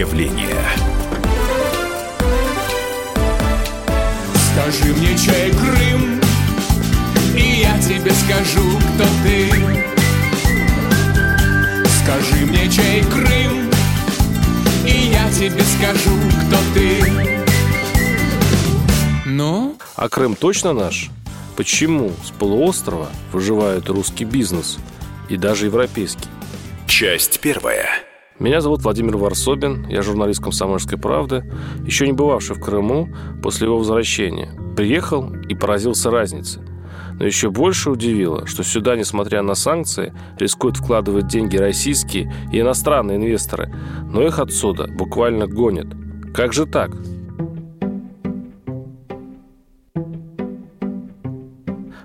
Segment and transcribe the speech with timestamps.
[0.00, 0.56] явление.
[4.50, 6.20] Скажи мне, чей Крым,
[7.36, 9.50] и я тебе скажу, кто ты.
[12.02, 13.70] Скажи мне, чей Крым,
[14.86, 17.12] и я тебе скажу, кто ты.
[19.26, 19.76] Ну?
[19.96, 21.10] А Крым точно наш?
[21.56, 24.78] Почему с полуострова выживает русский бизнес
[25.28, 26.28] и даже европейский?
[26.86, 28.09] Часть первая.
[28.40, 31.44] Меня зовут Владимир Варсобин, я журналист «Комсомольской правды»,
[31.84, 33.10] еще не бывавший в Крыму
[33.42, 34.48] после его возвращения.
[34.74, 36.62] Приехал и поразился разнице.
[37.18, 43.18] Но еще больше удивило, что сюда, несмотря на санкции, рискуют вкладывать деньги российские и иностранные
[43.18, 43.74] инвесторы,
[44.10, 45.88] но их отсюда буквально гонят.
[46.32, 46.92] Как же так?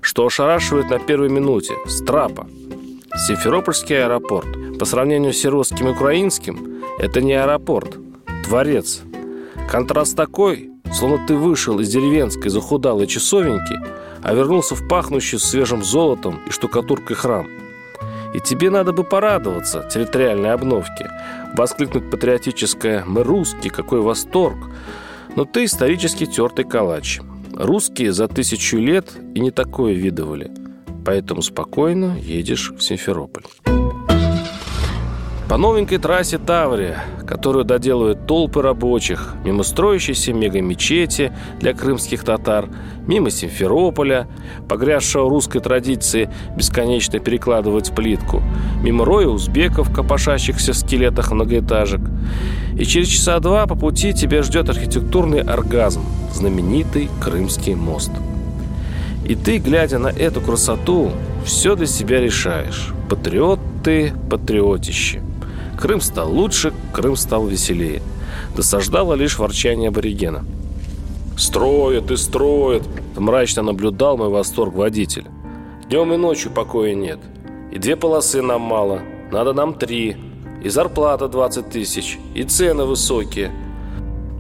[0.02, 2.46] Что ошарашивает на первой минуте– Страпа.
[3.18, 4.48] Симферопольский аэропорт–
[4.78, 7.98] по сравнению с серовским и украинским, это не аэропорт,
[8.44, 9.04] дворец.
[9.70, 13.80] Контраст такой, словно ты вышел из деревенской захудалой часовеньки,
[14.22, 17.48] а вернулся в пахнущий свежим золотом и штукатуркой храм.
[18.34, 21.10] И тебе надо бы порадоваться территориальной обновке,
[21.56, 24.58] воскликнуть патриотическое «Мы русские, какой восторг!»
[25.38, 27.22] Но ты исторически тертый калач.
[27.54, 30.65] Русские за тысячу лет и не такое видывали.
[31.06, 33.44] Поэтому спокойно едешь в Симферополь.
[35.48, 42.68] По новенькой трассе Таврия, которую доделывают толпы рабочих, мимо строящейся мега-мечети для крымских татар,
[43.06, 44.28] мимо Симферополя,
[44.68, 48.42] погрязшего русской традиции бесконечно перекладывать плитку,
[48.82, 52.02] мимо роя узбеков, копошащихся в скелетах многоэтажек.
[52.78, 56.02] И через часа два по пути тебя ждет архитектурный оргазм,
[56.34, 58.12] знаменитый Крымский мост.
[59.26, 61.12] И ты, глядя на эту красоту,
[61.46, 62.94] все для себя решаешь.
[63.10, 65.22] Патриот ты, патриотище.
[65.80, 68.02] Крым стал лучше, Крым стал веселее.
[68.56, 70.46] Досаждало лишь ворчание аборигена.
[71.38, 72.84] «Строят и строят!»–
[73.18, 75.26] мрачно наблюдал мой восторг водитель.
[75.90, 77.20] «Днем и ночью покоя нет.
[77.72, 79.02] И две полосы нам мало,
[79.32, 80.16] надо нам три.
[80.64, 83.52] И зарплата 20 тысяч, и цены высокие».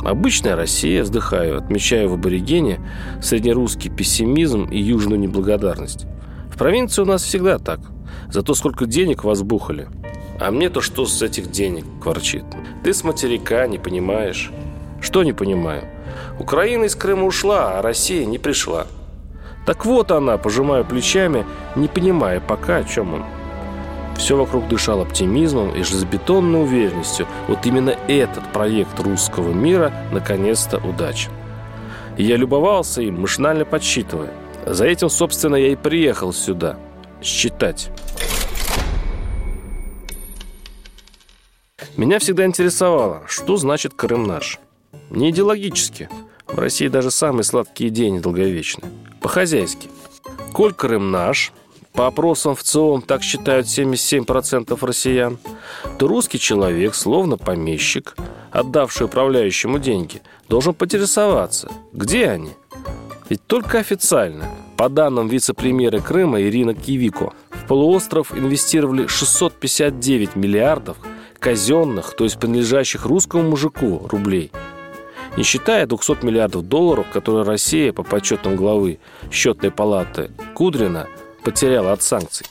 [0.05, 2.79] Обычная Россия, вздыхаю, отмечаю в аборигене
[3.21, 6.05] среднерусский пессимизм и южную неблагодарность.
[6.49, 7.79] В провинции у нас всегда так.
[8.29, 9.89] Зато сколько денег возбухали–
[10.39, 12.43] а мне-то что с этих денег, кворчит.
[12.83, 14.51] Ты с материка не понимаешь.
[15.01, 15.83] Что не понимаю?
[16.39, 18.87] Украина из Крыма ушла, а Россия не пришла.
[19.65, 21.45] Так вот она, пожимая плечами,
[21.75, 23.23] не понимая пока, о чем он.
[24.17, 27.27] Все вокруг дышал оптимизмом и железобетонной уверенностью.
[27.47, 31.31] Вот именно этот проект русского мира наконец-то удачен.
[32.17, 34.31] Я любовался им, машинально подсчитывая.
[34.65, 36.77] За этим, собственно, я и приехал сюда.
[37.21, 37.91] Считать.
[41.97, 44.59] Меня всегда интересовало, что значит Крым наш.
[45.09, 46.09] Не идеологически.
[46.47, 48.89] В России даже самые сладкие идеи недолговечны.
[49.21, 49.89] По-хозяйски.
[50.53, 51.51] Коль Крым наш,
[51.95, 55.37] по опросам в ЦИОМ так считают 77% россиян,
[55.97, 58.15] то русский человек, словно помещик,
[58.51, 62.51] отдавший управляющему деньги, должен поинтересоваться, где они.
[63.29, 64.45] Ведь только официально,
[64.77, 70.97] по данным вице-премьера Крыма Ирина Кивико, в полуостров инвестировали 659 миллиардов–
[71.45, 74.51] казенных, то есть принадлежащих русскому мужику, рублей.
[75.37, 78.97] Не считая 200 миллиардов долларов, которые Россия, по подсчетам главы
[79.31, 81.07] счетной палаты Кудрина,
[81.45, 82.47] потеряла от санкций.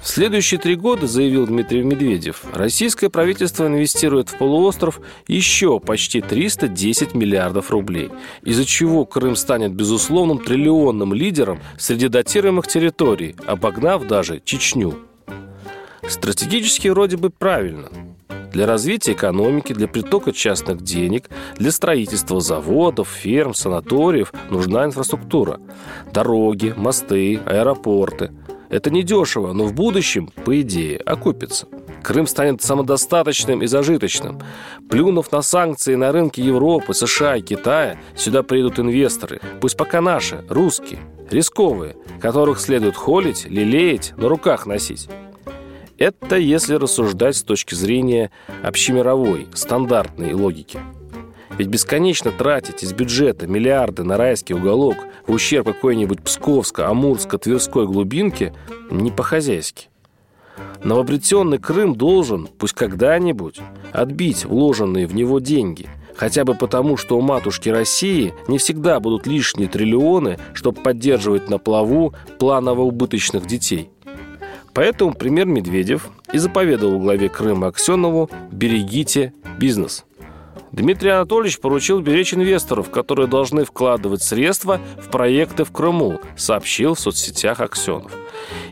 [0.00, 7.14] В следующие три года, заявил Дмитрий Медведев, российское правительство инвестирует в полуостров еще почти 310
[7.14, 8.10] миллиардов рублей,
[8.42, 14.94] из-за чего Крым станет безусловным триллионным лидером среди датируемых территорий, обогнав даже Чечню.
[16.08, 17.90] Стратегически вроде бы правильно.
[18.52, 25.60] Для развития экономики, для притока частных денег, для строительства заводов, ферм, санаториев нужна инфраструктура.
[26.12, 28.32] Дороги, мосты, аэропорты.
[28.68, 31.66] Это недешево, но в будущем, по идее, окупится.
[32.02, 34.40] Крым станет самодостаточным и зажиточным.
[34.88, 40.44] Плюнув на санкции на рынке Европы, США и Китая, сюда приедут инвесторы, пусть пока наши,
[40.48, 45.08] русские, рисковые, которых следует холить, лелеять, на руках носить.
[46.00, 48.30] Это если рассуждать с точки зрения
[48.62, 50.80] общемировой, стандартной логики.
[51.58, 57.86] Ведь бесконечно тратить из бюджета миллиарды на райский уголок в ущерб какой-нибудь Псковска, Амурска, Тверской
[57.86, 58.54] глубинки
[58.90, 59.88] не по-хозяйски.
[60.82, 63.60] Новообретенный Крым должен, пусть когда-нибудь,
[63.92, 65.86] отбить вложенные в него деньги–
[66.16, 71.56] Хотя бы потому, что у матушки России не всегда будут лишние триллионы, чтобы поддерживать на
[71.56, 73.88] плаву планово убыточных детей–
[74.72, 80.04] Поэтому премьер Медведев и заповедовал главе Крыма Аксенову «берегите бизнес».
[80.72, 87.00] Дмитрий Анатольевич поручил беречь инвесторов, которые должны вкладывать средства в проекты в Крыму, сообщил в
[87.00, 88.12] соцсетях Аксенов.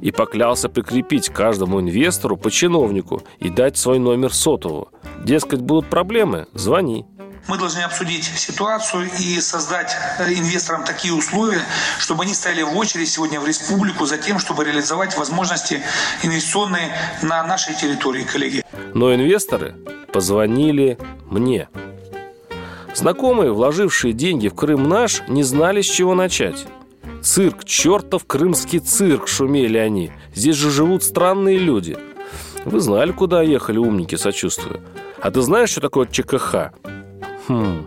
[0.01, 4.89] И поклялся прикрепить каждому инвестору по чиновнику и дать свой номер сотового.
[5.25, 7.05] Дескать, будут проблемы– звони.
[7.49, 11.63] Мы должны обсудить ситуацию и создать э, инвесторам такие условия,
[11.99, 15.83] чтобы они стояли в очередь сегодня в республику за тем, чтобы реализовать возможности
[16.23, 16.93] инвестиционные
[17.23, 18.63] на нашей территории, коллеги.
[18.93, 19.75] Но инвесторы
[20.13, 21.71] позвонили мне.
[22.95, 26.67] Знакомые, вложившие деньги в Крым наш, не знали, с чего начать.
[27.23, 30.13] Цирк, чертов крымский цирк, шумели они.
[30.35, 31.97] Здесь же живут странные люди.
[32.67, 34.83] Вы знали, куда ехали, умники, сочувствую.
[35.23, 36.73] А ты знаешь, что такое ЧКХ?
[37.49, 37.87] Хм.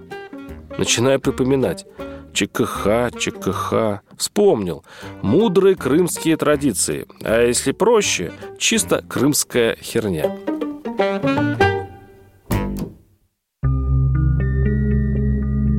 [0.78, 1.86] Начинаю припоминать.
[2.34, 4.02] ЧКХ, ЧКХ.
[4.18, 4.84] Вспомнил.
[5.22, 7.06] Мудрые крымские традиции.
[7.24, 10.36] А если проще, чисто крымская херня.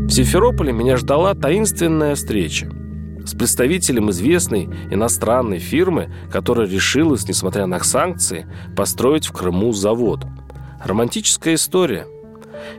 [0.06, 2.70] В Симферополе меня ждала таинственная встреча
[3.24, 8.46] с представителем известной иностранной фирмы, которая решилась, несмотря на санкции,
[8.76, 10.24] построить в Крыму завод.
[10.84, 12.06] Романтическая история–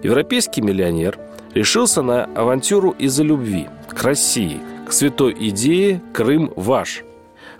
[0.03, 1.17] Европейский миллионер
[1.53, 7.03] решился на авантюру из-за любви к России, к святой идее «Крым ваш».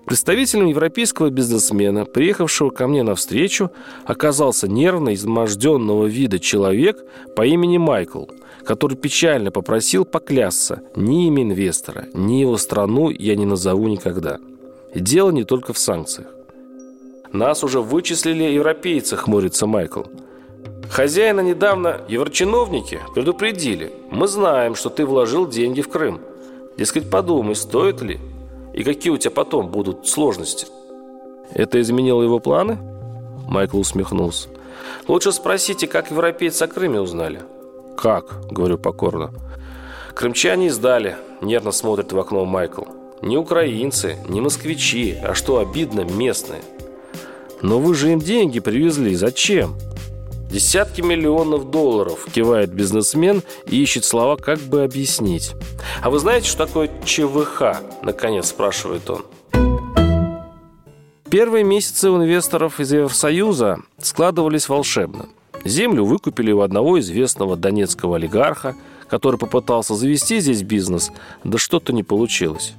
[0.05, 3.71] Представителем европейского бизнесмена, приехавшего ко мне навстречу,
[4.03, 6.97] оказался нервно изможденного вида человек
[7.37, 8.25] по имени Майкл,
[8.65, 14.39] который печально попросил поклясться ни имя инвестора, ни его страну я не назову никогда.
[14.93, 16.27] Дело не только в санкциях.
[17.31, 20.03] «Нас уже вычислили европейцы»,— хмурится Майкл.
[20.89, 23.91] Хозяина недавно еврочиновники предупредили.
[24.11, 26.21] Мы знаем, что ты вложил деньги в Крым.
[26.77, 28.19] Дескать, подумай, стоит ли?
[28.73, 30.67] И какие у тебя потом будут сложности?
[31.53, 32.77] Это изменило его планы?
[33.47, 34.49] Майкл усмехнулся.
[35.07, 37.41] Лучше спросите, как европейцы о Крыме узнали.
[37.97, 38.47] Как?
[38.51, 39.31] Говорю покорно.
[40.13, 41.15] Крымчане издали.
[41.41, 42.83] Нервно смотрит в окно Майкл.
[43.21, 46.61] Не украинцы, не москвичи, а что обидно, местные.
[47.61, 49.15] Но вы же им деньги привезли.
[49.15, 49.75] Зачем?
[50.53, 55.53] Десятки миллионов долларов, кивает бизнесмен и ищет слова, как бы объяснить.
[56.03, 57.81] А вы знаете, что такое ЧВХ?
[58.03, 59.25] Наконец спрашивает он.
[61.27, 65.25] Первые месяцы у инвесторов из Евросоюза складывались волшебно.
[65.65, 68.75] Землю выкупили у одного известного донецкого олигарха,
[69.07, 71.11] который попытался завести здесь бизнес,
[71.43, 72.75] да что-то не получилось.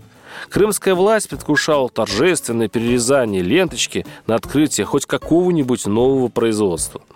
[0.49, 7.01] Крымская власть предвкушала торжественное перерезание ленточки на открытие хоть какого-нибудь нового производства–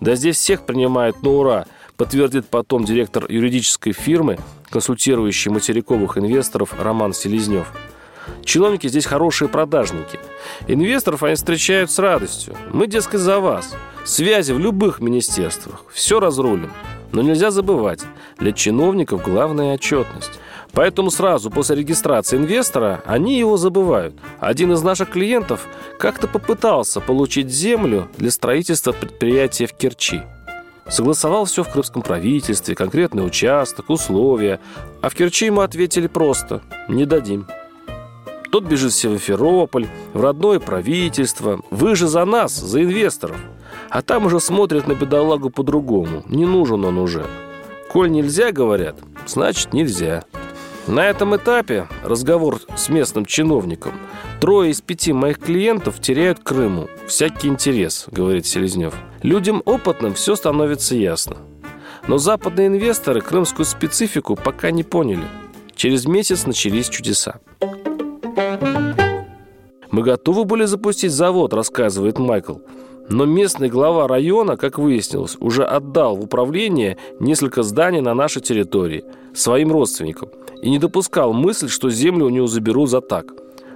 [0.00, 1.66] да здесь всех принимают на ура,
[1.96, 4.38] подтвердит потом директор юридической фирмы,
[4.70, 7.72] консультирующий материковых инвесторов Роман Селезнев.
[8.44, 10.18] Чиновники здесь хорошие продажники.
[10.66, 12.54] Инвесторов они встречают с радостью.
[12.72, 13.74] Мы, дескать, за вас.
[14.04, 15.84] Связи в любых министерствах.
[15.92, 16.70] Все разрулим.
[17.12, 18.02] Но нельзя забывать,
[18.38, 20.38] для чиновников главная отчетность.
[20.78, 24.14] Поэтому сразу после регистрации инвестора они его забывают.
[24.38, 25.66] Один из наших клиентов
[25.98, 30.22] как-то попытался получить землю для строительства предприятия в Керчи.
[30.86, 34.60] Согласовал все в крымском правительстве, конкретный участок, условия.
[35.00, 37.48] А в Керчи ему ответили просто «не дадим».
[38.52, 41.60] Тот бежит в Севаферополь, в родное правительство.
[41.70, 43.36] Вы же за нас, за инвесторов.
[43.90, 46.22] А там уже смотрят на бедолагу по-другому.
[46.28, 47.26] Не нужен он уже.
[47.90, 48.94] Коль нельзя, говорят,
[49.26, 50.22] значит нельзя.
[50.88, 53.92] На этом этапе разговор с местным чиновником.
[54.40, 56.88] Трое из пяти моих клиентов теряют Крыму.
[57.06, 58.94] Всякий интерес, говорит Селезнев.
[59.22, 61.36] Людям опытным все становится ясно.
[62.06, 65.24] Но западные инвесторы крымскую специфику пока не поняли.
[65.76, 67.38] Через месяц начались чудеса.
[69.90, 72.60] Мы готовы были запустить завод, рассказывает Майкл.
[73.10, 79.04] Но местный глава района, как выяснилось, уже отдал в управление несколько зданий на нашей территории
[79.34, 80.30] своим родственникам
[80.62, 83.26] и не допускал мысль, что землю у него заберут за так.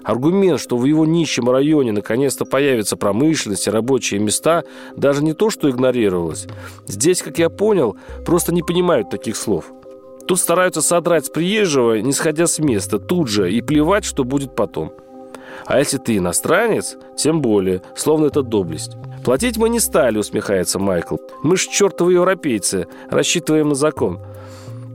[0.05, 4.65] Аргумент, что в его нищем районе наконец-то появится промышленность и рабочие места,
[4.97, 6.47] даже не то, что игнорировалось.
[6.87, 7.97] Здесь, как я понял,
[8.27, 9.73] просто не понимают таких слов.
[10.27, 14.57] Тут стараются содрать с приезжего, не сходя с места, тут же, и плевать, что будет
[14.57, 14.93] потом.
[15.67, 18.97] А если ты иностранец, тем более, словно это доблесть.
[19.25, 21.17] Платить мы не стали, усмехается Майкл.
[21.43, 24.21] Мы ж чертовы европейцы, рассчитываем на закон.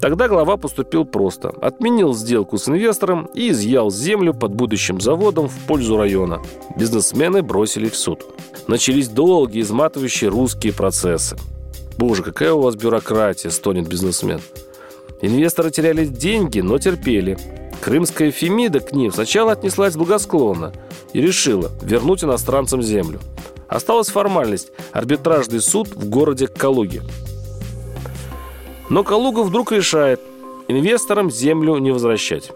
[0.01, 1.49] Тогда глава поступил просто.
[1.61, 6.41] Отменил сделку с инвестором и изъял землю под будущим заводом в пользу района.
[6.77, 8.25] Бизнесмены бросили в суд.
[8.67, 11.35] Начались долгие, изматывающие русские процессы.
[11.97, 14.39] «Боже, какая у вас бюрократия!»– стонет бизнесмен.
[15.21, 17.37] Инвесторы теряли деньги, но терпели.
[17.81, 20.73] Крымская Фемида к ним сначала отнеслась благосклонно.
[21.13, 23.19] и решила вернуть иностранцам землю.
[23.67, 27.01] Осталась формальность– арбитражный суд в городе Калуге.
[28.89, 30.21] Но Калуга вдруг решает
[30.67, 32.51] инвесторам землю не возвращать.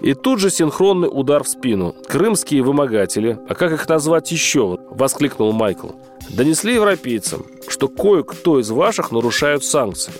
[0.00, 1.94] И тут же синхронный удар в спину.
[2.08, 5.88] Крымские вымогатели, а как их назвать еще, воскликнул Майкл,
[6.28, 10.12] донесли европейцам, что кое-кто из ваших нарушают санкции.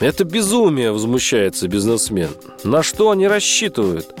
[0.00, 2.30] Это безумие, возмущается бизнесмен.
[2.62, 4.14] На что они рассчитывают?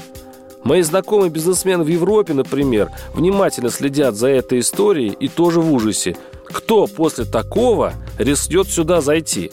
[0.64, 6.16] Мои знакомые бизнесмены в Европе, например, внимательно следят за этой историей и тоже в ужасе.
[6.44, 9.52] Кто после такого рискнет сюда зайти?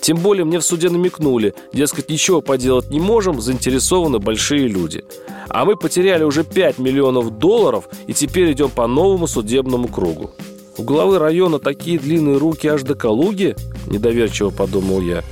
[0.00, 5.04] Тем более мне в суде намекнули, дескать, ничего поделать не можем, заинтересованы большие люди.
[5.48, 10.30] А мы потеряли уже 5 миллионов долларов и теперь идем по новому судебному кругу.
[10.78, 13.56] У главы района такие длинные руки аж до Калуги?
[13.86, 15.24] Недоверчиво подумал я.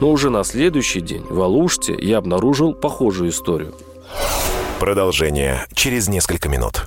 [0.00, 3.74] Но уже на следующий день в Алуште я обнаружил похожую историю.
[4.78, 6.86] Продолжение через несколько минут.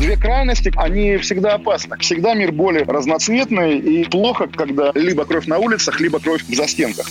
[0.00, 1.96] Две крайности, они всегда опасны.
[1.98, 7.06] Всегда мир более разноцветный и плохо, когда либо кровь на улицах, либо кровь в застенках.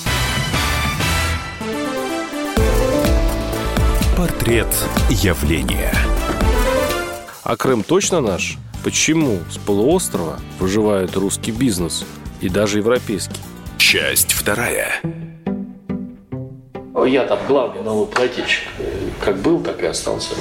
[4.18, 4.68] Портрет
[5.10, 5.94] явления.
[7.44, 8.58] А Крым точно наш?
[8.84, 12.06] Почему с полуострова выживает русский бизнес
[12.42, 13.42] и даже европейский?
[13.78, 15.02] Часть вторая.
[17.06, 18.64] Я там главный налогоплательщик.
[19.20, 20.36] Как был, так и остался.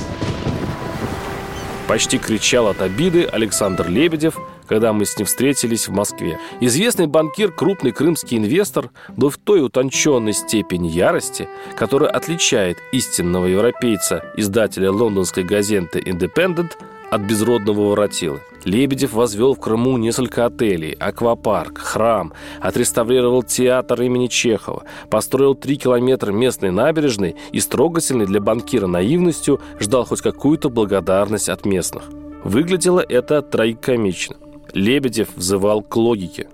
[1.93, 6.39] Почти кричал от обиды Александр Лебедев, когда мы с ним встретились в Москве.
[6.59, 14.25] Известный банкир, крупный крымский инвестор, был в той утонченной степени ярости, которая отличает истинного европейца,
[14.39, 16.79] издателя лондонской газеты «Индепендент»,
[17.13, 18.41] от безродного воротилы.
[18.65, 26.33] Лебедев возвел в Крыму несколько отелей, аквапарк, храм, отреставрировал театр имени Чехова, построил три километра
[26.33, 32.05] местной набережной и с трогательной для банкира наивностью ждал хоть какую-то благодарность от местных.
[32.45, 34.37] Выглядело это трагикомично.
[34.73, 36.49] Лебедев взывал к логике.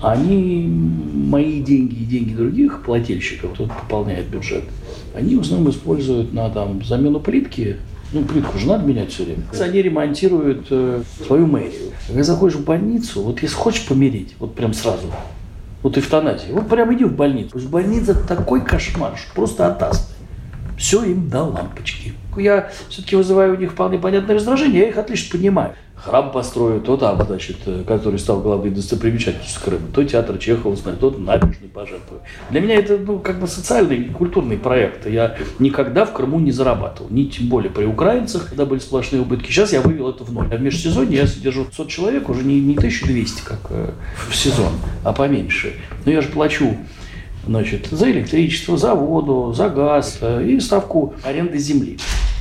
[0.00, 4.62] Они, мои деньги и деньги других плательщиков, кто пополняет бюджет,
[5.12, 7.78] они в основном используют на там, замену плитки.
[8.12, 9.42] Ну, плитку же надо менять все время.
[9.60, 11.92] Они ремонтируют э, свою мэрию.
[12.06, 15.10] Когда заходишь в больницу, вот если хочешь помереть, вот прям сразу,
[15.82, 17.50] вот эвтаназия, вот прям иди в больницу.
[17.50, 20.12] То есть больница такой кошмар, что просто атас.
[20.78, 22.12] Все им до лампочки.
[22.36, 25.74] Я все-таки вызываю у них вполне понятное раздражение, я их отлично понимаю.
[25.96, 31.00] Храм построят, то там, значит, э, который стал главной достопримечательностью Крыма, то театр Чехова знает,
[31.00, 32.20] то набережный пожертвую.
[32.50, 35.06] Для меня это, ну, как бы социальный культурный проект.
[35.06, 39.50] Я никогда в Крыму не зарабатывал, ни тем более при украинцах, когда были сплошные убытки.
[39.50, 40.48] Сейчас я вывел это в ноль.
[40.52, 43.90] А в межсезонье я содержу 500 человек, уже не, не 1200, как э,
[44.28, 45.72] в сезон, а поменьше.
[46.04, 46.76] Но я же плачу
[47.46, 51.98] значит, за электричество, за воду, за газ э, и ставку аренды земли.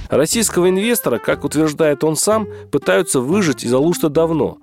[0.10, 4.58] Российского инвестора, как утверждает он сам, пытаются выжить из Алушта давно.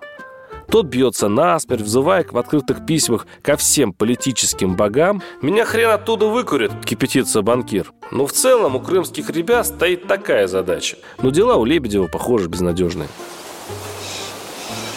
[0.73, 5.23] Тот бьется насмерть, взывая в открытых письмах ко всем политическим богам.
[5.43, 7.93] «Меня хрен оттуда выкурят»,– кипятится банкир.
[8.11, 10.97] Но в целом у крымских ребят стоит такая задача.
[11.21, 13.09] Но дела у Лебедева, похоже, безнадежные.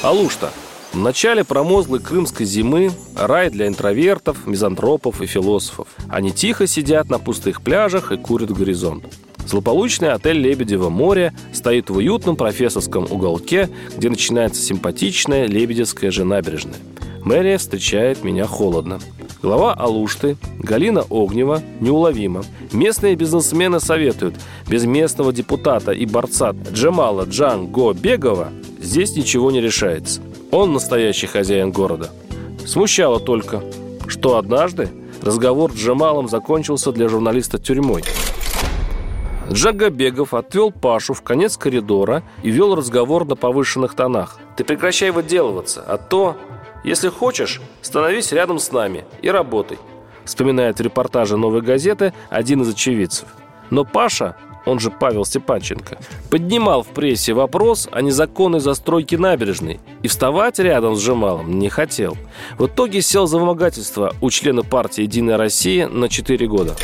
[0.01, 0.51] Алушта.
[0.93, 5.89] В начале промозглой крымской зимы рай для интровертов, мизантропов и философов.
[6.07, 9.03] Они тихо сидят на пустых пляжах и курят горизонт.
[9.45, 16.75] Злополучный отель «Лебедево море» стоит в уютном профессорском уголке, где начинается симпатичная Лебедевская же набережная.
[17.23, 18.99] Мэрия встречает меня холодно.
[19.41, 22.43] Глава Алушты, Галина Огнева, неуловима.
[22.71, 24.35] Местные бизнесмены советуют,
[24.67, 28.49] без местного депутата и борца Джамала Джанго Бегова
[28.81, 30.21] здесь ничего не решается.
[30.51, 32.09] Он настоящий хозяин города.
[32.65, 33.63] Смущало только,
[34.07, 34.89] что однажды
[35.21, 38.03] разговор с Джамалом закончился для журналиста тюрьмой.
[39.51, 44.39] Джагабегов отвел Пашу в конец коридора и вел разговор на повышенных тонах.
[44.57, 46.35] «Ты прекращай выделываться, а то,
[46.83, 49.77] если хочешь, становись рядом с нами и работай»,
[50.23, 53.27] вспоминает в репортаже «Новой газеты» один из очевидцев.
[53.69, 54.35] Но Паша
[54.65, 55.97] он же Павел Степанченко,
[56.29, 62.17] поднимал в прессе вопрос о незаконной застройке набережной и вставать рядом с Жемалом не хотел.
[62.57, 66.75] В итоге сел за вымогательство у члена партии «Единая Россия» на 4 года.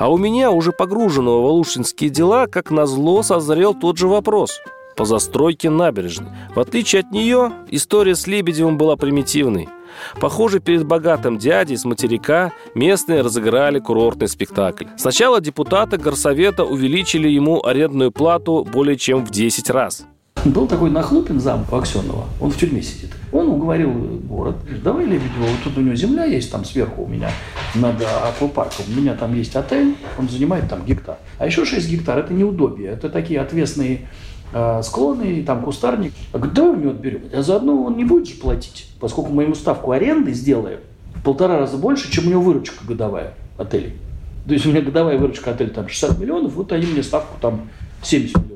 [0.00, 4.58] А у меня, уже погруженного в алушинские дела, как назло созрел тот же вопрос
[4.96, 6.30] по застройке набережной.
[6.54, 9.68] В отличие от нее, история с Лебедевым была примитивной–
[10.20, 14.86] Похоже, перед богатым дядей с материка местные разыграли курортный спектакль.
[14.96, 20.06] Сначала депутаты горсовета увеличили ему арендную плату более чем в 10 раз.
[20.44, 23.10] Был такой Нахлупин, зам Аксенова, он в тюрьме сидит.
[23.30, 27.30] Он уговорил город, давай Лебедева, вот тут у него земля есть, там сверху у меня
[27.74, 31.18] над аквапарком, у меня там есть отель, он занимает там гектар.
[31.38, 34.08] А еще 6 гектар– это неудобие, это такие отвесные
[34.54, 36.14] э, склоны, там кустарник.
[36.32, 37.22] А давай у него отберем.
[37.34, 40.80] А заодно он не будет же платить, поскольку мы ему ставку аренды сделаем
[41.16, 43.98] в полтора раза больше, чем у него выручка годовая отелей.
[44.46, 47.68] То есть у меня годовая выручка отеля там 60 миллионов, вот они мне ставку там
[48.02, 48.49] 70 миллионов.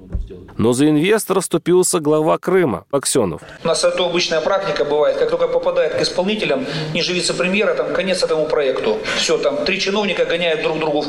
[0.56, 3.42] Но за инвестора вступился глава Крыма Аксенов.
[3.64, 5.16] У нас это обычная практика бывает.
[5.16, 8.98] Как только попадает к исполнителям, ниже вице-премьера, там конец этому проекту.
[9.16, 11.04] Все, там три чиновника гоняют друг другу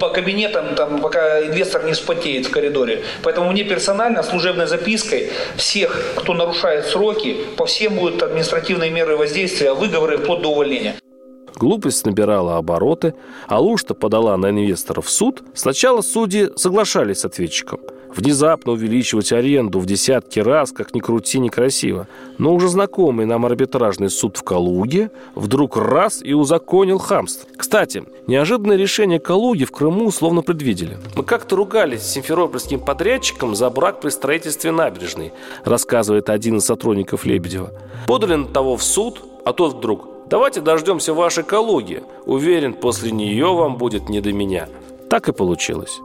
[0.00, 3.04] по кабинетам, там, пока инвестор не вспотеет в коридоре.
[3.22, 9.74] Поэтому мне персонально служебной запиской всех, кто нарушает сроки, по всем будут административные меры воздействия,
[9.74, 10.94] выговоры вплоть до увольнения.
[11.54, 13.14] Глупость набирала обороты,
[13.46, 15.42] а Лушта подала на инвесторов в суд.
[15.54, 17.80] Сначала судьи соглашались с ответчиком–
[18.16, 22.08] Внезапно увеличивать аренду в десятки раз, как ни крути, некрасиво.
[22.38, 27.48] Но уже знакомый нам арбитражный суд в Калуге вдруг раз и узаконил хамство.
[27.56, 30.96] Кстати, неожиданное решение Калуги в Крыму словно предвидели.
[31.14, 35.32] Мы как-то ругались с симферопольским подрядчиком за брак при строительстве набережной,
[35.64, 37.70] рассказывает один из сотрудников Лебедева.
[38.06, 42.02] Подали на того в суд, а тот вдруг Давайте дождемся вашей Калуги.
[42.24, 44.68] Уверен, после нее вам будет не до меня.
[45.08, 46.00] Так и получилось.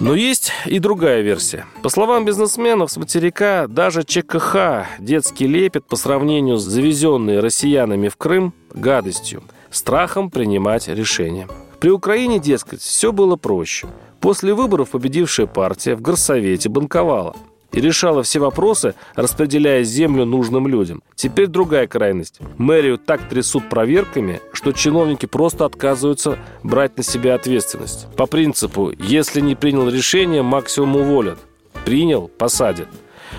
[0.00, 1.66] Но есть и другая версия.
[1.82, 8.16] По словам бизнесменов с материка, даже ЧКХ детский лепет по сравнению с завезенной россиянами в
[8.16, 11.48] Крым гадостью, страхом принимать решения.
[11.80, 13.88] При Украине, дескать, все было проще.
[14.20, 17.34] После выборов победившая партия в горсовете банковала–
[17.72, 21.02] и решала все вопросы, распределяя землю нужным людям.
[21.14, 22.40] Теперь другая крайность.
[22.56, 28.06] Мэрию так трясут проверками, что чиновники просто отказываются брать на себя ответственность.
[28.16, 31.38] По принципу, если не принял решение, максимум уволят.
[31.84, 32.88] Принял– посадят.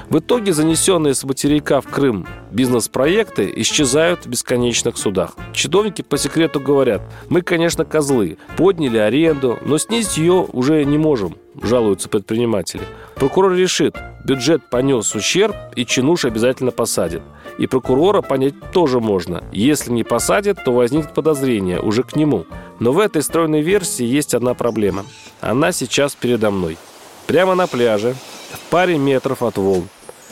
[0.10, 5.36] В итоге занесенные с материка в Крым бизнес-проекты исчезают в бесконечных судах.
[5.54, 11.36] Чиновники по секрету говорят, мы, конечно, козлы, подняли аренду, но снизить ее уже не можем,
[11.62, 12.84] жалуются предприниматели.
[13.16, 17.22] Прокурор решит, бюджет понес ущерб и чинуш обязательно посадит.
[17.58, 19.44] И прокурора понять тоже можно.
[19.52, 22.46] Если не посадят, то возникнет подозрение уже к нему.
[22.80, 25.06] Но в этой стройной версии есть одна проблема.
[25.42, 26.78] Она сейчас передо мной.
[27.28, 28.16] Прямо на пляже,
[28.52, 29.88] в паре метров от волн.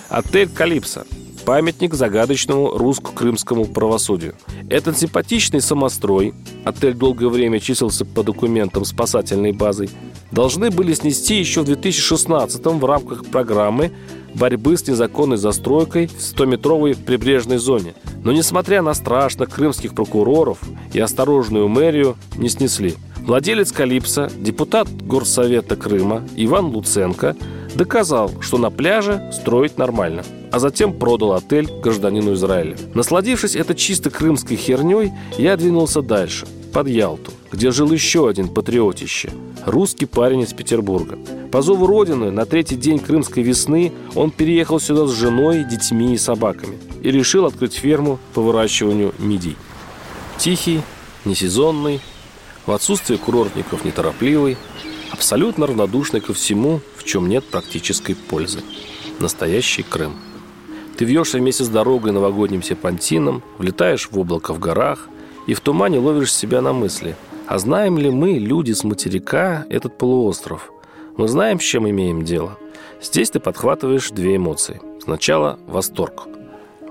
[0.09, 1.05] Отель «Калипсо»–
[1.47, 4.35] памятник загадочному русско-крымскому правосудию.
[4.69, 6.33] Этот симпатичный самострой,
[6.65, 9.89] отель долгое время числился по документам спасательной базой,
[10.31, 13.93] должны были снести еще в 2016 в рамках программы
[14.33, 17.93] борьбы с незаконной застройкой в 100-метровой прибрежной зоне.
[18.25, 20.59] Но несмотря на страшных крымских прокуроров
[20.91, 22.95] и осторожную мэрию, не снесли.
[23.21, 27.37] Владелец «Калипсо», депутат Горсовета Крыма Иван Луценко–
[27.75, 32.77] доказал, что на пляже строить нормально, а затем продал отель гражданину Израиля.
[32.93, 39.31] Насладившись этой чисто крымской херней, я двинулся дальше, под Ялту, где жил еще один патриотище–
[39.65, 41.17] русский парень из Петербурга.
[41.51, 46.17] По зову родины на третий день крымской весны он переехал сюда с женой, детьми и
[46.17, 49.55] собаками и решил открыть ферму по выращиванию мидий.
[50.37, 50.81] Тихий,
[51.25, 52.01] несезонный,
[52.65, 54.57] в отсутствие курортников неторопливый,
[55.17, 58.59] абсолютно равнодушный ко всему, в чем нет практической пользы.
[59.19, 60.13] Настоящий Крым.
[60.95, 65.09] Ты вьешься вместе с дорогой новогодним серпантином, влетаешь в облако в горах
[65.47, 67.15] и в тумане ловишь себя на мысли.
[67.47, 70.71] А знаем ли мы, люди с материка, этот полуостров?
[71.17, 72.59] Мы знаем, с чем имеем дело.
[73.01, 74.81] Здесь ты подхватываешь две эмоции.
[75.01, 76.27] Сначала восторг–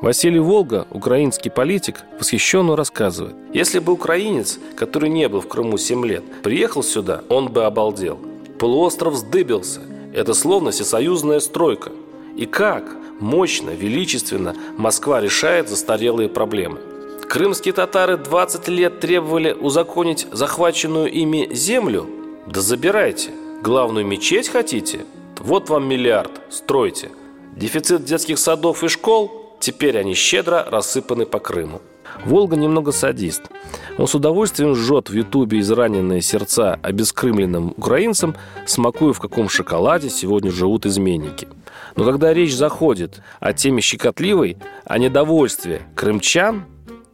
[0.03, 3.35] Василий Волга, украинский политик, восхищенно рассказывает.
[3.55, 8.19] Если бы украинец, который не был в Крыму 7 лет, приехал сюда, он бы обалдел.
[8.59, 9.81] Полуостров сдыбился.
[10.15, 11.93] Это словно всесоюзная стройка.
[12.37, 12.85] И как
[13.21, 16.79] мощно, величественно Москва решает застарелые проблемы.
[17.29, 22.07] Крымские татары 20 лет требовали узаконить захваченную ими землю?
[22.47, 23.31] Да забирайте.
[23.63, 25.07] Главную мечеть хотите?
[25.39, 27.11] Вот вам миллиард, стройте.
[27.57, 29.46] Дефицит детских садов и школ?
[29.61, 31.81] Теперь они щедро рассыпаны по Крыму.
[32.25, 33.43] Волга немного садист.
[33.99, 40.51] Он с удовольствием жжет в Ютубе израненные сердца обескрымленным украинцам, смакуя, в каком шоколаде сегодня
[40.51, 41.49] живут изменники.
[41.95, 46.65] Но когда речь заходит о теме щекотливой, о недовольстве крымчан,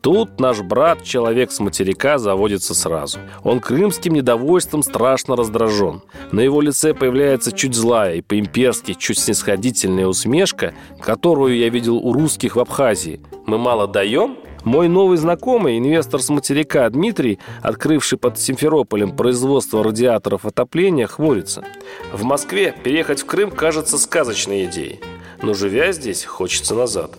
[0.03, 3.21] Тут наш брат, человек с материка, заводится сразу.
[3.45, 6.03] Он крымским недовольством страшно раздражен.
[6.33, 12.12] На его лице появляется чуть злая и по-имперски чуть снисходительная усмешка, которую я видел у
[12.12, 13.21] русских в Абхазии.
[13.47, 14.38] Мы мало даем?
[14.65, 21.65] Мой новый знакомый, инвестор с материка Дмитрий, открывший под Симферополем производство радиаторов отопления, хмурится.
[22.12, 25.01] В Москве переехать в Крым кажется сказочной идеей.
[25.43, 27.12] Но живя здесь, хочется назад.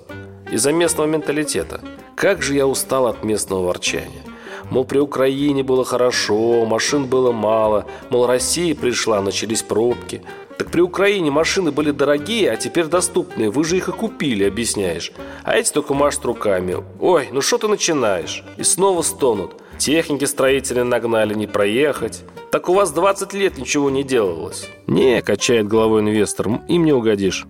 [0.51, 1.79] Из-за местного менталитета–
[2.15, 4.23] как же я устал от местного ворчания.
[4.69, 10.21] Мол, при Украине было хорошо, машин было мало, мол, Россия пришла, начались пробки.
[10.57, 13.49] Так при Украине машины были дорогие, а теперь доступные.
[13.49, 15.11] Вы же их и купили, объясняешь.
[15.43, 16.77] А эти только машут руками.
[16.99, 18.43] Ой, ну что ты начинаешь?
[18.57, 19.55] И снова стонут.
[19.77, 22.23] Техники строители нагнали, не проехать.
[22.51, 24.69] Так у вас 20 лет ничего не делалось.
[24.85, 27.47] Не, качает головой инвестор, им не угодишь.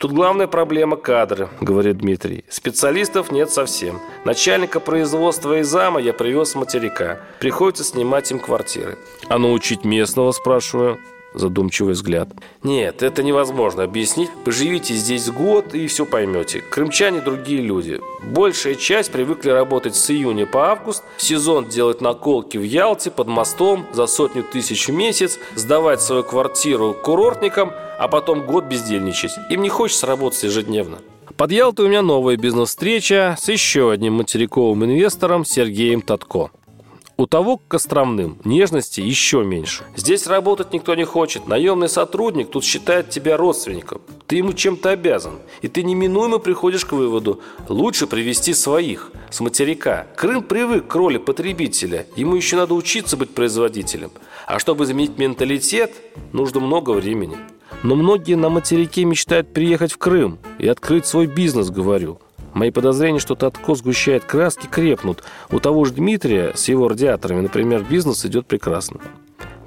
[0.00, 2.42] Тут главная проблема кадры, говорит Дмитрий.
[2.48, 4.00] Специалистов нет совсем.
[4.24, 7.20] Начальника производства и зама я привез с материка.
[7.38, 8.96] Приходится снимать им квартиры.
[9.28, 10.98] А научить местного, спрашиваю?
[11.32, 12.30] Задумчивый взгляд.
[12.62, 14.30] Нет, это невозможно объяснить.
[14.44, 16.60] Поживите здесь год и все поймете.
[16.60, 18.00] Крымчане другие люди.
[18.22, 23.86] Большая часть привыкли работать с июня по август, сезон делать наколки в Ялте, под мостом,
[23.92, 29.32] за сотню тысяч в месяц, сдавать свою квартиру курортникам, а потом год бездельничать.
[29.50, 30.98] Им не хочется работать ежедневно.
[31.36, 36.50] Под Ялтой у меня новая бизнес-встреча с еще одним материковым инвестором Сергеем Татко.
[37.20, 39.84] У того к островным нежности еще меньше.
[39.94, 41.46] Здесь работать никто не хочет.
[41.46, 44.00] Наемный сотрудник тут считает тебя родственником.
[44.26, 45.34] Ты ему чем-то обязан.
[45.60, 50.06] И ты неминуемо приходишь к выводу, лучше привести своих, с материка.
[50.16, 52.06] Крым привык к роли потребителя.
[52.16, 54.12] Ему еще надо учиться быть производителем.
[54.46, 55.92] А чтобы изменить менталитет,
[56.32, 57.36] нужно много времени.
[57.82, 62.18] Но многие на материке мечтают приехать в Крым и открыть свой бизнес, говорю.
[62.54, 65.22] Мои подозрения, что Татко сгущает краски, крепнут.
[65.50, 69.00] У того же Дмитрия с его радиаторами, например, бизнес идет прекрасно.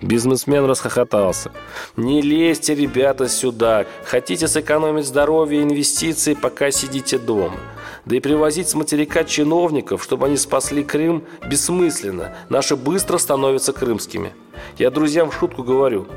[0.01, 1.51] Бизнесмен расхохотался.
[1.95, 3.85] «Не лезьте, ребята, сюда.
[4.03, 7.57] Хотите сэкономить здоровье и инвестиции, пока сидите дома.
[8.05, 12.35] Да и привозить с материка чиновников, чтобы они спасли Крым, бессмысленно.
[12.49, 14.33] Наши быстро становятся крымскими.
[14.77, 16.07] Я друзьям в шутку говорю,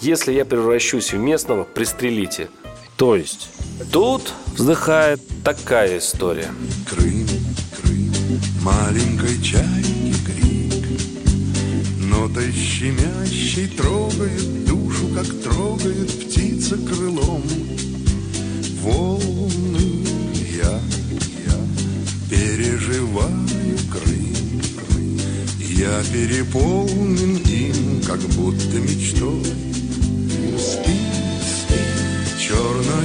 [0.00, 2.48] если я превращусь в местного, пристрелите.
[2.96, 3.48] То есть,
[3.84, 6.50] тут вздыхает такая история.
[6.88, 7.26] Крым,
[7.76, 8.12] Крым,
[8.62, 11.00] маленькой чайки крик,
[12.00, 17.42] Нотой щемящей трогает душу, как трогает птица крылом.
[18.80, 20.04] Волны
[20.56, 20.80] я,
[21.46, 21.58] я
[22.30, 25.20] переживаю Крым, Крым.
[25.60, 29.65] Я переполнен им, как будто мечтой.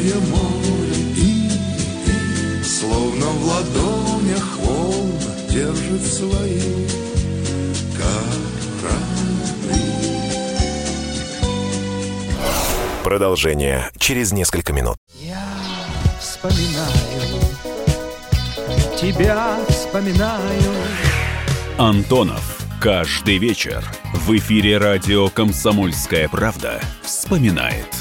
[0.01, 1.49] Черное море и,
[2.63, 5.11] Словно в ладонях волн
[5.49, 6.87] держит свои
[7.95, 8.21] корабли.
[13.03, 14.97] Продолжение через несколько минут.
[15.19, 15.47] Я
[16.19, 17.41] вспоминаю,
[18.99, 20.73] тебя вспоминаю.
[21.77, 22.57] Антонов.
[22.79, 28.00] Каждый вечер в эфире радио «Комсомольская правда» вспоминает.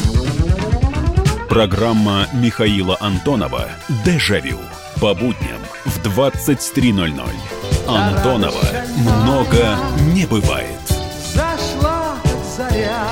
[1.51, 3.67] Программа Михаила Антонова
[4.05, 4.57] «Дежавю»
[5.01, 7.29] по будням в 23.00.
[7.89, 8.63] Антонова
[8.95, 9.77] много
[10.13, 10.79] не бывает.
[11.35, 12.15] Зашла
[12.55, 13.05] заря.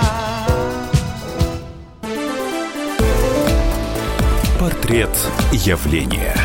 [4.57, 5.11] Портрет
[5.51, 6.37] явления.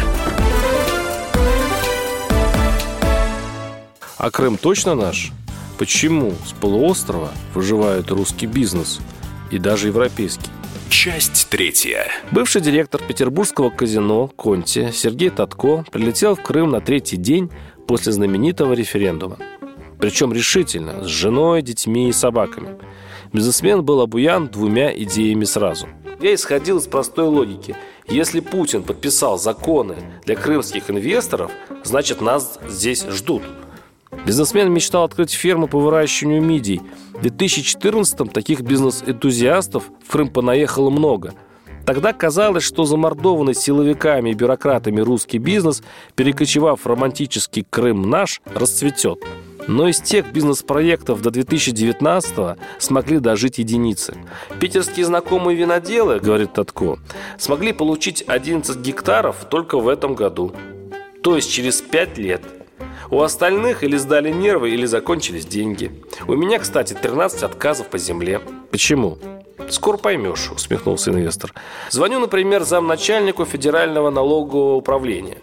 [4.18, 5.30] А Крым точно наш?
[5.78, 8.98] Почему с полуострова выживает русский бизнес
[9.52, 10.50] и даже европейский?
[11.04, 12.06] Часть третья.
[12.30, 17.50] Бывший директор петербургского казино Конти Сергей Татко прилетел в Крым на третий день
[17.86, 19.36] после знаменитого референдума.
[20.00, 22.78] Причем решительно, с женой, детьми и собаками.
[23.34, 25.88] Бизнесмен был обуян двумя идеями сразу.
[26.22, 27.76] Я исходил из простой логики.
[28.08, 31.50] Если Путин подписал законы для крымских инвесторов,
[31.84, 33.42] значит нас здесь ждут.
[34.26, 36.80] Бизнесмен мечтал открыть ферму по выращиванию мидий.
[37.12, 41.34] В 2014-м таких бизнес-энтузиастов в Крым понаехало много.
[41.84, 45.82] Тогда казалось, что замордованный силовиками и бюрократами русский бизнес,
[46.14, 49.22] перекочевав в романтический Крым наш, расцветет.
[49.66, 54.14] Но из тех бизнес-проектов до 2019-го смогли дожить единицы.
[54.60, 56.98] Питерские знакомые виноделы, говорит Татко,
[57.38, 60.54] смогли получить 11 гектаров только в этом году.
[61.22, 62.42] То есть через 5 лет.
[63.10, 65.92] У остальных или сдали нервы, или закончились деньги.
[66.26, 68.40] У меня, кстати, 13 отказов по земле.
[68.70, 69.18] Почему?
[69.68, 71.52] Скоро поймешь, усмехнулся инвестор.
[71.90, 75.38] Звоню, например, замначальнику Федерального налогового управления.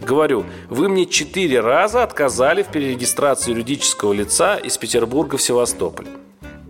[0.00, 6.06] Говорю, вы мне четыре раза отказали в перерегистрации юридического лица из Петербурга в Севастополь.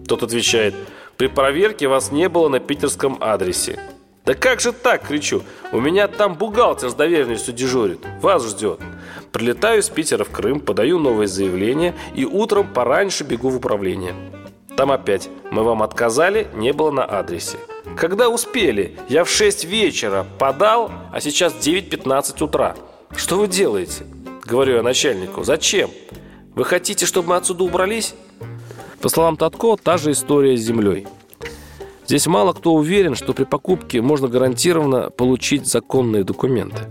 [0.06, 0.74] Тот отвечает,
[1.16, 3.80] при проверке вас не было на питерском адресе.
[4.24, 8.80] Да как же так, кричу, у меня там бухгалтер с доверенностью дежурит, вас ждет.
[9.34, 14.14] Прилетаю из Питера в Крым, подаю новое заявление и утром пораньше бегу в управление.
[14.76, 17.58] Там опять, мы вам отказали, не было на адресе.
[17.96, 18.96] Когда успели?
[19.08, 22.76] Я в 6 вечера подал, а сейчас 9.15 утра.
[23.16, 24.06] Что вы делаете?
[24.44, 25.42] Говорю я начальнику.
[25.42, 25.90] Зачем?
[26.54, 28.14] Вы хотите, чтобы мы отсюда убрались?
[29.00, 31.08] По словам Татко, та же история с землей.
[32.06, 36.82] Здесь мало кто уверен, что при покупке можно гарантированно получить законные документы.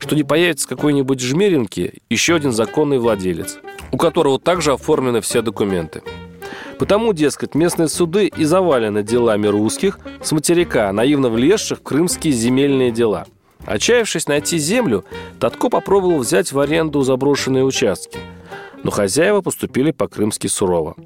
[0.00, 3.58] Что не появится какой-нибудь жмеринки еще один законный владелец,
[3.92, 6.02] у которого также оформлены все документы.
[6.78, 12.90] Потому, дескать, местные суды и завалены делами русских с материка, наивно влезших в крымские земельные
[12.90, 13.26] дела–
[13.66, 15.04] Отчаявшись найти землю,
[15.38, 18.18] Татко попробовал взять в аренду заброшенные участки.
[18.82, 20.96] Но хозяева поступили по-крымски сурово.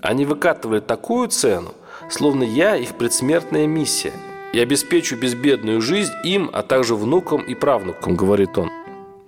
[0.00, 1.74] Они выкатывали такую цену,
[2.08, 4.12] словно я их предсмертная миссия.
[4.56, 8.70] И обеспечу безбедную жизнь им, а также внукам и правнукам, говорит он.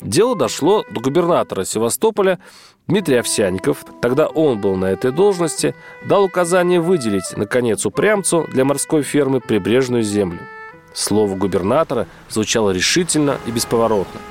[0.01, 2.39] Дело дошло до губернатора Севастополя
[2.87, 3.85] Дмитрия Овсянников.
[4.01, 5.75] Тогда он был на этой должности,
[6.07, 10.41] дал указание выделить, наконец, упрямцу для морской фермы прибрежную землю.
[10.95, 14.23] Слово губернатора звучало решительно и бесповоротно.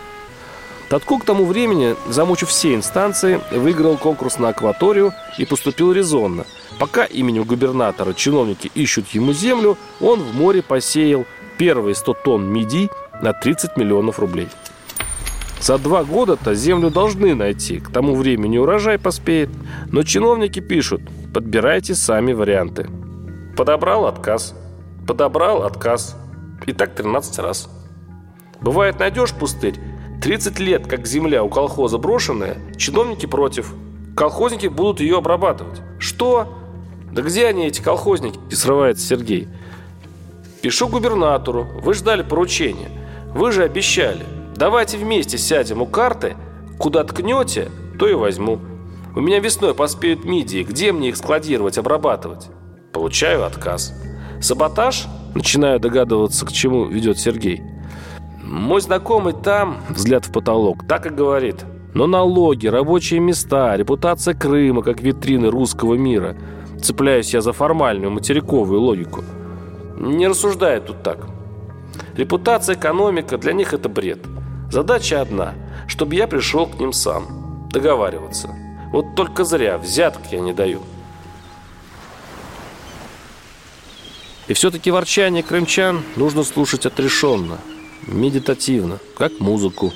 [0.89, 6.45] Татко к тому времени, замучив все инстанции, выиграл конкурс на акваторию и поступил резонно.
[6.79, 11.25] Пока именем губернатора чиновники ищут ему землю, он в море посеял
[11.57, 12.89] первые 100 тонн мидий
[13.21, 14.47] на 30 миллионов рублей.
[15.59, 19.49] За два года-то землю должны найти, к тому времени урожай поспеет.
[19.91, 21.01] Но чиновники пишут,
[21.33, 22.87] подбирайте сами варианты.
[23.57, 24.53] Подобрал отказ.
[25.07, 26.15] Подобрал отказ.
[26.67, 27.69] И так 13 раз.
[28.61, 29.75] Бывает, найдешь пустырь,
[30.21, 33.73] 30 лет, как земля у колхоза брошенная, чиновники против.
[34.15, 35.81] Колхозники будут ее обрабатывать.
[35.99, 36.53] Что?
[37.17, 38.39] Да где они, эти колхозники?
[38.53, 39.47] Срывается Сергей.
[40.61, 41.67] Пишу губернатору.
[41.81, 42.91] Вы ждали поручения.
[43.33, 44.23] Вы же обещали.
[44.55, 46.35] Давайте вместе сядем у карты.
[46.77, 48.59] Куда ткнете, то и возьму.
[49.15, 50.61] У меня весной поспеют мидии.
[50.61, 52.49] Где мне их складировать, обрабатывать?
[52.93, 53.99] Получаю отказ.
[54.39, 55.07] Саботаж?
[55.33, 57.63] Начинаю догадываться, к чему ведет Сергей.
[58.43, 61.65] Мой знакомый там, взгляд в потолок, так и говорит.
[61.95, 66.37] Но налоги, рабочие места, репутация Крыма как витрины русского мира.
[66.87, 69.21] Цепляюсь я за формальную материковую логику.
[69.97, 71.27] Не рассуждает тут так.
[72.15, 74.19] Репутация, экономика, для них это бред.
[74.71, 75.53] Задача одна,
[75.89, 77.67] чтобы я пришел к ним сам.
[77.73, 78.55] Договариваться.
[78.93, 80.81] Вот только зря, взяток я не даю.
[84.47, 87.57] И все-таки ворчание крымчан нужно слушать отрешенно,
[88.03, 89.91] медитативно, как музыку,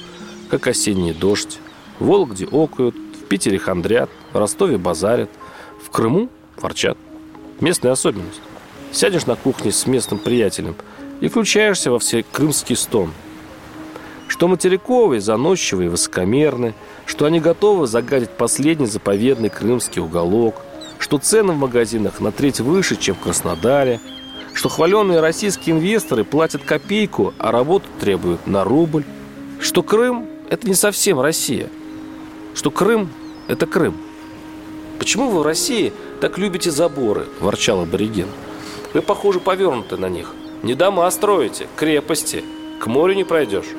[0.50, 1.60] как осенний дождь.
[2.00, 5.30] В Вологде окают, в Питере хандрят, в Ростове базарят,
[5.82, 6.98] в Крыму ворчат.
[7.60, 8.42] Местная особенность.
[8.92, 10.76] Сядешь на кухне с местным приятелем
[11.20, 13.12] и включаешься во все крымский стон.
[14.28, 16.74] Что материковые, заносчивые, высокомерны,
[17.06, 20.62] что они готовы загадить последний заповедный крымский уголок,
[21.00, 24.00] что цены в магазинах на треть выше, чем в Краснодаре–
[24.54, 29.04] что хваленные российские инвесторы платят копейку, а работу требуют на рубль,
[29.60, 31.70] что Крым– это не совсем Россия,
[32.54, 33.10] что Крым–
[33.48, 33.96] это Крым.
[35.00, 38.28] «Почему вы в России так любите заборы?»– ворчал абориген.
[38.94, 40.34] «Вы, похоже, повернуты на них.
[40.64, 42.44] Не дома строите, крепости.
[42.80, 43.76] К морю не пройдешь».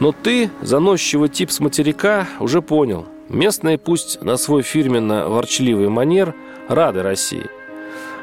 [0.00, 3.06] Но ты, заносчивый тип с материка, уже понял.
[3.28, 6.34] Местные, пусть на свой фирменно-ворчливый манер,
[6.68, 7.46] рады России–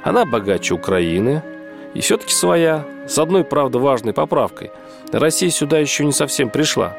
[0.08, 1.43] она богаче Украины
[1.93, 4.72] и все-таки своя, с одной, правда, важной поправкой.
[5.12, 6.96] Россия сюда еще не совсем пришла.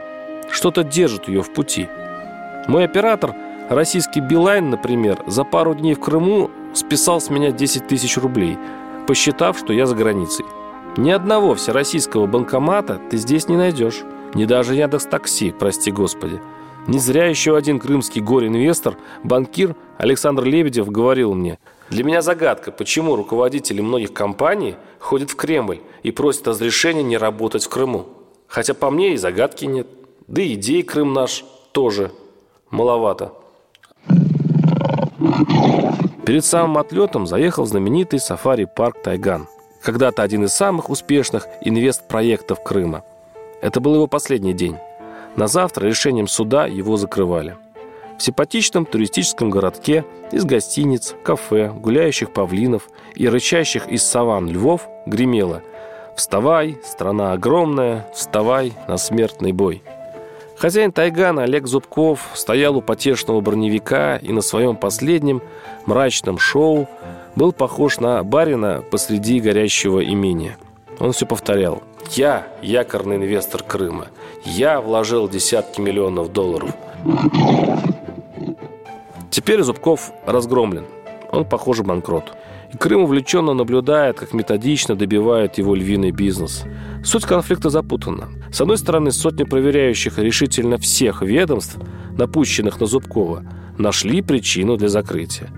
[0.51, 1.89] Что-то держит ее в пути.
[2.67, 3.35] Мой оператор
[3.69, 8.57] Российский Билайн, например, за пару дней в Крыму списал с меня 10 тысяч рублей,
[9.07, 10.47] посчитав, что я за границей.
[10.97, 14.05] Ни одного всероссийского банкомата ты здесь не найдешь.
[14.33, 16.41] Ни даже Яндекс Такси, прости господи.
[16.87, 21.59] Не зря еще один крымский горе-инвестор, банкир Александр Лебедев говорил мне,
[21.91, 27.67] «Для меня загадка, почему руководители многих компаний ходят в Кремль и просят разрешения не работать
[27.67, 28.07] в Крыму.
[28.47, 29.87] Хотя по мне и загадки нет.
[30.27, 32.13] Да и идей Крым наш тоже
[32.71, 33.35] маловато».
[36.25, 39.49] Перед самым отлетом заехал знаменитый сафари-парк «Тайган».
[39.83, 43.03] Когда-то один из самых успешных инвест-проектов Крыма.
[43.61, 44.77] Это был его последний день.
[45.37, 47.57] На завтра решением суда его закрывали.
[48.19, 55.63] В симпатичном туристическом городке из гостиниц, кафе, гуляющих павлинов и рычащих из саван львов гремело
[56.17, 59.83] «Вставай, страна огромная, вставай на смертный бой».
[60.59, 65.41] Хозяин Тайгана Олег Зубков стоял у потешного броневика и на своем последнем
[65.87, 66.89] мрачном шоу
[67.37, 70.59] был похож на барина посреди горящего имения.
[70.99, 71.85] Он все повторял.
[72.11, 74.09] «Я якорный инвестор Крыма.
[74.45, 76.71] Я вложил десятки миллионов долларов».
[79.31, 80.87] Теперь Зубков разгромлен.
[81.31, 82.33] Он, похоже, банкрот.
[82.73, 86.65] И Крым увлеченно наблюдает, как методично добивает его львиный бизнес.
[87.03, 88.29] Суть конфликта запутана.
[88.53, 91.79] С одной стороны, сотни проверяющих решительно всех ведомств,
[92.17, 93.45] напущенных на Зубкова,
[93.79, 95.51] нашли причину для закрытия.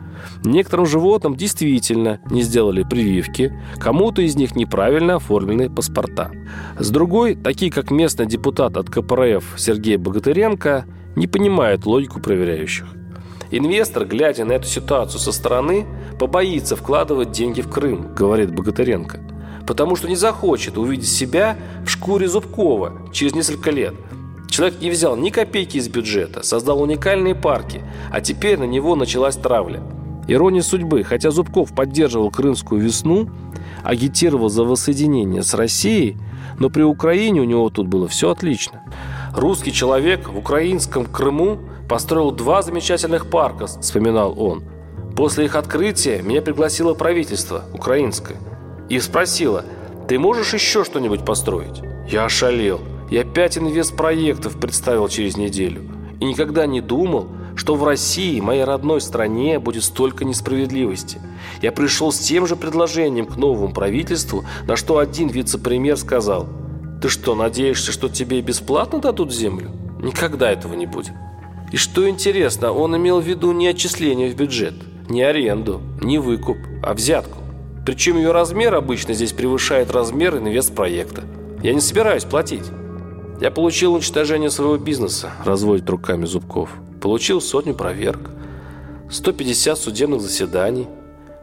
[0.45, 6.31] Некоторым животным действительно не сделали прививки, кому-то из них неправильно оформлены паспорта.
[6.79, 10.85] С другой, такие как местный депутат от КПРФ Сергей Богатыренко,
[11.17, 12.87] не понимают логику проверяющих.
[13.53, 15.87] Инвестор, глядя на эту ситуацию со стороны,
[16.19, 19.21] побоится вкладывать деньги в Крым, говорит Богатыренко.
[19.67, 23.95] Потому что не захочет увидеть себя в шкуре Зубкова через несколько лет.
[24.49, 27.83] Человек не взял ни копейки из бюджета, создал уникальные парки,
[28.13, 29.83] а теперь на него началась травля.
[30.29, 33.29] Ирония судьбы, хотя Зубков поддерживал Крымскую весну,
[33.83, 36.17] агитировал за воссоединение с Россией,
[36.59, 38.83] но при Украине у него тут было все отлично.
[39.35, 41.59] Русский человек в украинском Крыму
[41.91, 44.63] построил два замечательных парка, вспоминал он.
[45.17, 48.37] После их открытия меня пригласило правительство украинское
[48.89, 49.65] и спросило,
[50.07, 51.83] ты можешь еще что-нибудь построить?
[52.09, 52.81] Я ошалел.
[53.11, 55.83] Я пять инвестпроектов представил через неделю.
[56.21, 57.27] И никогда не думал,
[57.57, 61.21] что в России, моей родной стране, будет столько несправедливости.
[61.61, 66.47] Я пришел с тем же предложением к новому правительству, на что один вице-премьер сказал,
[67.03, 69.73] «Ты что, надеешься, что тебе бесплатно дадут землю?
[70.01, 71.15] Никогда этого не будет».
[71.73, 74.75] И что интересно, он имел в виду не отчисление в бюджет,
[75.09, 77.39] не аренду, не выкуп, а взятку.
[77.87, 81.23] Причем ее размер обычно здесь превышает размер инвестпроекта.
[81.63, 82.65] Я не собираюсь платить.
[83.41, 86.71] Я получил уничтожение своего бизнеса, разводит руками Зубков.
[87.01, 88.31] Получил сотню проверок,
[89.11, 90.89] 150 судебных заседаний.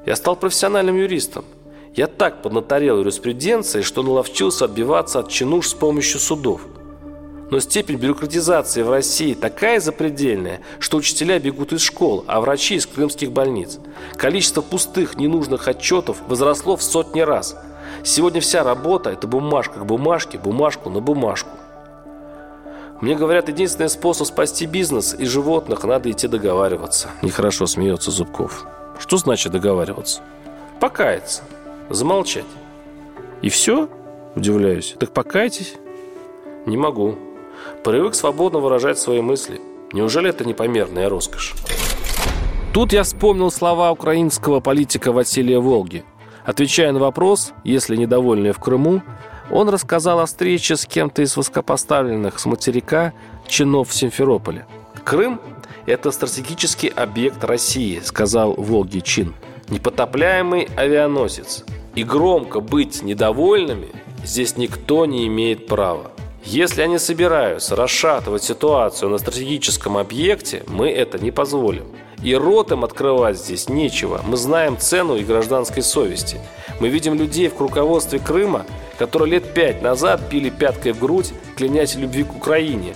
[0.05, 1.45] Я стал профессиональным юристом.
[1.95, 6.61] Я так поднаторел юриспруденцией, что наловчился отбиваться от чинуш с помощью судов–
[7.49, 12.85] но степень бюрократизации в России такая запредельная, что учителя бегут из школ, а врачи из
[12.85, 13.79] крымских больниц.
[14.15, 17.55] Количество пустых, ненужных отчетов возросло в сотни раз.
[18.03, 21.49] Сегодня вся работа– это бумажка к бумажке, бумажку на бумажку.
[22.99, 27.09] Мне говорят, единственный способ спасти бизнес и животных– надо идти договариваться.
[27.21, 28.65] Нехорошо смеется Зубков.
[28.99, 30.21] Что значит договариваться?
[30.79, 31.43] Покаяться.
[31.89, 32.45] Замолчать.
[33.41, 33.87] И все?
[34.35, 34.95] Удивляюсь.
[34.99, 35.75] Так покайтесь.
[36.65, 37.15] Не могу.
[37.83, 39.61] Привык свободно выражать свои мысли.
[39.93, 41.55] Неужели это непомерная роскошь?
[42.73, 46.03] Тут я вспомнил слова украинского политика Василия Волги.
[46.45, 49.01] Отвечая на вопрос, если недовольны в Крыму,
[49.49, 53.13] он рассказал о встрече с кем-то из высокопоставленных с материка
[53.47, 54.65] чинов в Симферополе.
[55.03, 55.41] «Крым–
[55.85, 59.33] это стратегический объект России»,– сказал Волги Чин.
[59.69, 61.65] «Непотопляемый авианосец.
[61.95, 63.87] И громко быть недовольными
[64.23, 66.11] здесь никто не имеет права.
[66.49, 71.87] Если они собираются расшатывать ситуацию на стратегическом объекте, мы это не позволим.
[72.23, 74.21] И рот им открывать здесь нечего.
[74.25, 76.39] Мы знаем цену и гражданской совести.
[76.79, 78.65] Мы видим людей в руководстве Крыма,
[78.97, 82.95] которые лет пять назад пили пяткой в грудь, клянясь любви к Украине,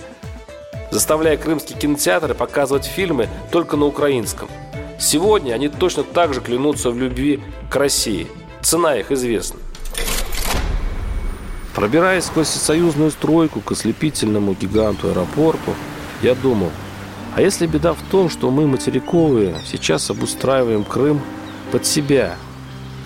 [0.90, 4.48] заставляя крымские кинотеатры показывать фильмы только на украинском.
[4.98, 8.28] Сегодня они точно так же клянутся в любви к России.
[8.62, 9.60] Цена их известна.
[11.74, 15.74] Пробираясь сквозь союзную стройку к ослепительному гиганту аэропорту,
[16.22, 16.70] я думал,
[17.34, 21.20] а если беда в том, что мы, материковые, сейчас обустраиваем Крым
[21.70, 22.36] под себя,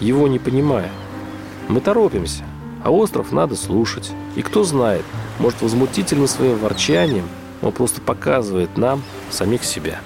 [0.01, 0.91] его не понимая?
[1.69, 2.43] Мы торопимся,
[2.83, 4.11] а остров надо слушать.
[4.35, 5.05] И кто знает,
[5.39, 7.29] может, возмутительным своим ворчанием
[7.63, 10.01] он просто показывает нам самих себя.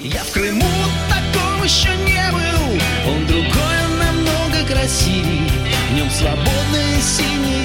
[0.00, 0.64] Я в Крыму
[1.08, 5.50] таком еще не был Он другой, он намного красивей
[5.90, 7.63] В нем свободное синее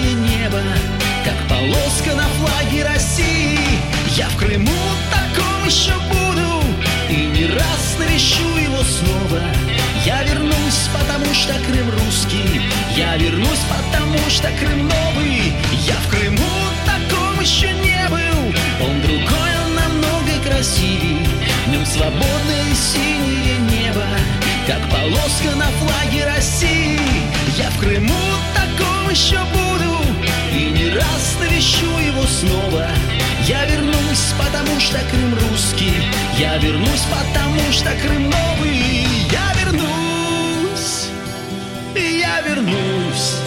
[0.50, 0.64] небо
[1.24, 3.60] Как полоска на флаге России.
[4.16, 4.72] Я в Крыму
[5.12, 6.64] таком еще буду
[7.10, 9.42] И не раз навещу его снова.
[10.06, 12.62] Я вернусь, потому что Крым русский.
[12.96, 15.54] Я вернусь, потому что Крым новый.
[15.86, 16.50] Я в Крыму
[16.86, 18.88] таком еще не был.
[18.88, 21.28] Он другой, он намного красивей.
[21.66, 24.06] В нем свободное синее небо
[24.66, 27.00] Как полоска на флаге России.
[27.58, 28.16] Я в Крыму
[28.56, 29.69] таком еще буду
[30.60, 32.86] И не раз навещу его снова.
[33.48, 35.94] Я вернусь, потому что Крым русский.
[36.38, 39.08] Я вернусь, потому что Крым новый.
[39.32, 41.08] Я вернусь,
[41.96, 43.38] я вернусь.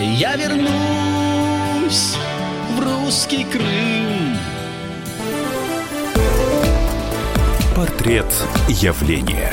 [0.00, 2.16] Я вернусь
[2.74, 4.36] в русский Крым.
[7.76, 8.32] Портрет
[8.68, 9.52] явления.